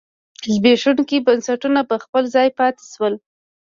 زبېښونکي 0.53 1.17
بنسټونه 1.27 1.81
په 1.89 1.95
خپل 2.03 2.23
ځای 2.35 2.47
پاتې 2.59 2.83
شول. 2.93 3.13